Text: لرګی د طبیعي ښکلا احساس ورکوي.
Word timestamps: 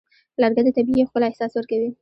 لرګی 0.41 0.61
د 0.65 0.69
طبیعي 0.77 1.03
ښکلا 1.09 1.25
احساس 1.29 1.51
ورکوي. 1.55 1.89